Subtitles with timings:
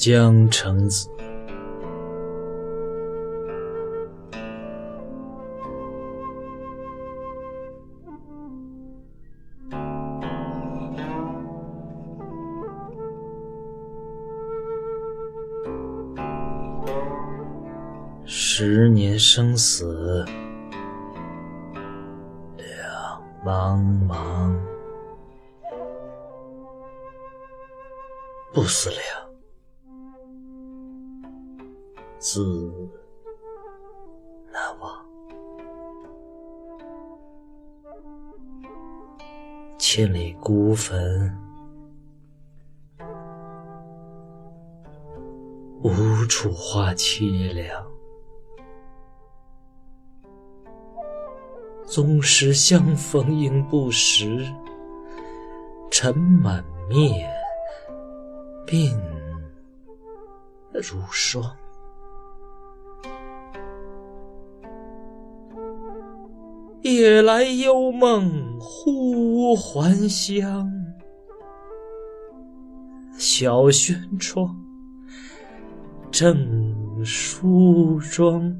[0.00, 1.10] 江城子，
[18.24, 20.24] 十年生死
[22.56, 24.56] 两茫茫，
[28.54, 29.29] 不思量。
[32.20, 32.70] 自
[34.52, 35.06] 难忘，
[39.78, 41.34] 千里孤坟，
[45.82, 45.90] 无
[46.28, 47.90] 处话凄凉。
[51.86, 54.44] 纵使相逢应不识，
[55.90, 57.32] 尘满面，
[58.66, 58.94] 鬓
[60.74, 61.56] 如霜。
[66.94, 70.68] 夜来幽梦忽还乡，
[73.16, 74.56] 小轩窗，
[76.10, 78.54] 正梳妆，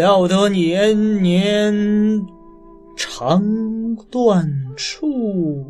[0.00, 2.26] 料得年年
[2.96, 3.38] 肠
[4.10, 5.62] 断处，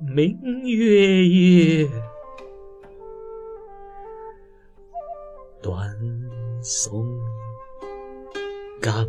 [0.00, 1.90] 明月夜，
[5.60, 5.94] 短
[6.62, 7.04] 松
[8.80, 9.06] 冈。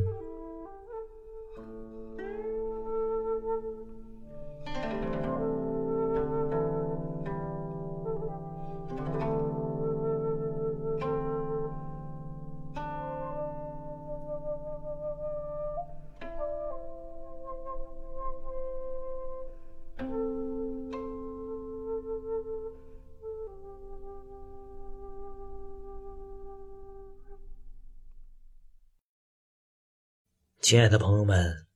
[30.64, 31.68] 亲爱的朋友们，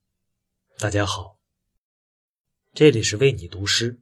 [0.78, 1.38] 大家好，
[2.72, 4.00] 这里是为你读诗，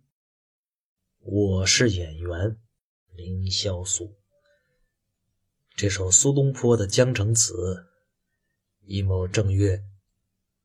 [1.19, 2.57] 我是演员
[3.11, 4.17] 凌潇肃。
[5.75, 7.53] 这首苏东坡的《江城子》，
[8.83, 9.83] 一某正月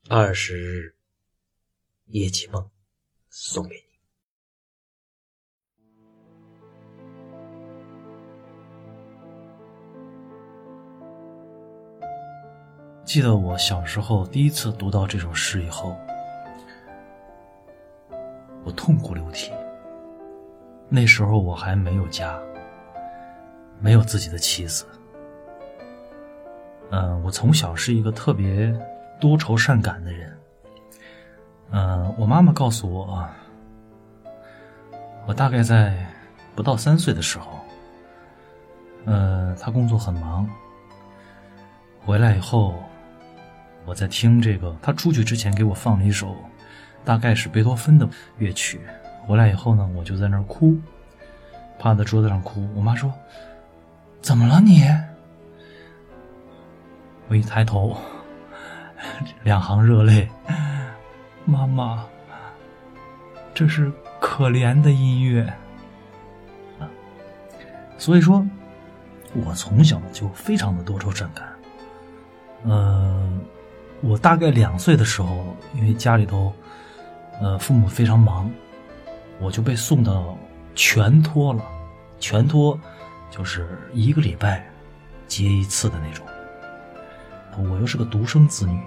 [0.08, 0.96] 二十日
[2.06, 2.70] 夜记梦，
[3.28, 3.91] 送给你。
[13.04, 15.98] 记得我小时候第一次读到这首诗以后，
[18.64, 19.52] 我痛哭流涕。
[20.88, 22.40] 那时候我还没有家，
[23.80, 24.86] 没有自己的妻子。
[26.92, 28.74] 嗯，我从小是一个特别
[29.20, 30.38] 多愁善感的人。
[31.72, 33.28] 嗯，我妈妈告诉我，
[35.26, 36.06] 我大概在
[36.56, 37.60] 不到三岁的时候，
[39.06, 40.48] 嗯，她工作很忙，
[42.06, 42.76] 回来以后。
[43.86, 46.36] 我在听这个，他出去之前给我放了一首，
[47.04, 48.80] 大概是贝多芬的乐曲。
[49.26, 50.78] 回来以后呢，我就在那儿哭，
[51.80, 52.68] 趴在桌子上哭。
[52.76, 53.14] 我妈说
[54.22, 54.84] ：“怎么了你？”
[57.28, 57.98] 我一抬头，
[59.44, 60.28] 两行热泪。
[61.46, 62.06] 妈妈，
[63.54, 65.52] 这是可怜的音乐。
[67.98, 68.46] 所以说，
[69.34, 71.48] 我从小就非常的多愁善感。
[72.66, 73.31] 嗯。
[74.02, 76.52] 我大概两岁的时候，因为家里头，
[77.40, 78.52] 呃，父母非常忙，
[79.40, 80.36] 我就被送到
[80.76, 81.64] 全托了。
[82.20, 82.80] 全托
[83.30, 84.64] 就是一个礼拜
[85.28, 86.26] 接一次的那种。
[87.70, 88.80] 我又是个独生子女，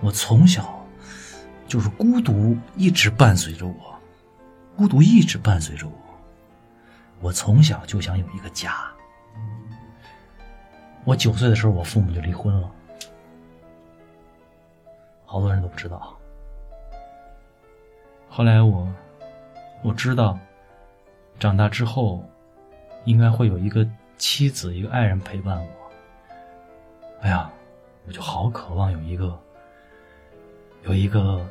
[0.00, 0.84] 我从小
[1.66, 3.74] 就是孤独一直伴随着我，
[4.76, 5.92] 孤独一直伴随着我。
[7.20, 8.74] 我从小就想有一个家。
[11.04, 12.70] 我九岁的时候，我父母就离婚了。
[15.30, 16.18] 好多人都不知道。
[18.30, 18.88] 后来我
[19.82, 20.38] 我知道，
[21.38, 22.24] 长大之后
[23.04, 23.86] 应该会有一个
[24.16, 25.68] 妻子、一个爱人陪伴我。
[27.20, 27.50] 哎呀，
[28.06, 29.38] 我就好渴望有一个
[30.84, 31.46] 有一个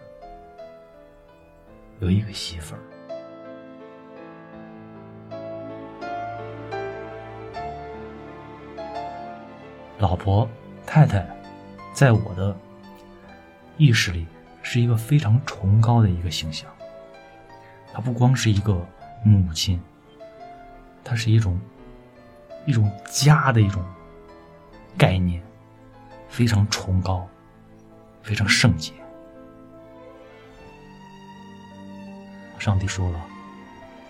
[1.99, 2.81] 有一个媳妇儿。
[9.99, 10.49] 老婆、
[10.85, 11.23] 太太，
[11.93, 12.55] 在我的
[13.77, 14.25] 意识里
[14.61, 16.69] 是一个非常崇高的一个形象。
[17.93, 18.85] 她不光是一个
[19.23, 19.81] 母亲，
[21.03, 21.59] 她是一种
[22.65, 23.83] 一种家的一种
[24.97, 25.41] 概念，
[26.27, 27.27] 非常崇高，
[28.21, 28.93] 非常圣洁。
[32.59, 33.25] 上帝说了：“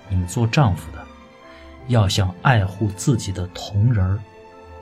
[0.10, 1.06] 你们做丈夫的，
[1.88, 4.20] 要像爱护自己的同人儿。”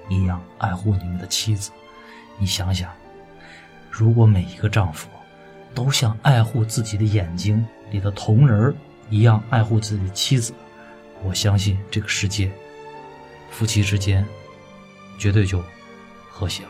[0.07, 1.71] 一样爱护你们的妻子，
[2.37, 2.93] 你想想，
[3.97, 5.07] 如果每一个丈夫
[5.74, 8.75] 都像爱护自己的眼睛里的瞳仁
[9.09, 10.53] 一样爱护自己的妻子，
[11.24, 12.51] 我相信这个世界，
[13.51, 14.25] 夫妻之间
[15.18, 15.63] 绝对就
[16.30, 16.69] 和谐了。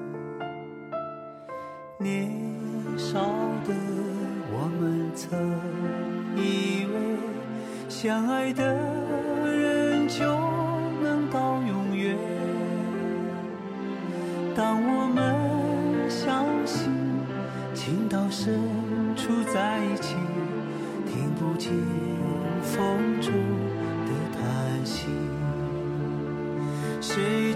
[8.01, 8.63] 相爱的
[9.45, 10.25] 人就
[11.03, 12.17] 能到永远。
[14.55, 16.91] 当我们相信
[17.75, 18.59] 情到深
[19.15, 20.15] 处在一起，
[21.05, 21.71] 听不见
[22.63, 23.31] 风中
[24.07, 25.05] 的叹息，
[26.99, 27.50] 谁？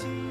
[0.00, 0.27] Jesus.